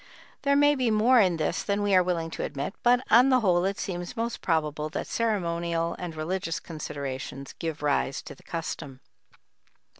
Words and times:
There 0.41 0.55
may 0.55 0.73
be 0.73 0.89
more 0.89 1.19
in 1.19 1.37
this 1.37 1.61
than 1.61 1.83
we 1.83 1.93
are 1.93 2.01
willing 2.01 2.31
to 2.31 2.41
admit, 2.43 2.73
but 2.81 3.05
on 3.11 3.29
the 3.29 3.41
whole 3.41 3.63
it 3.65 3.77
seems 3.77 4.17
most 4.17 4.41
probable 4.41 4.89
that 4.89 5.05
ceremonial 5.05 5.95
and 5.99 6.15
religious 6.15 6.59
considerations 6.59 7.53
gave 7.59 7.83
rise 7.83 8.23
to 8.23 8.33
the 8.33 8.41
custom. 8.41 9.01